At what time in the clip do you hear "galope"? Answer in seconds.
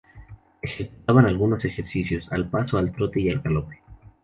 3.41-3.83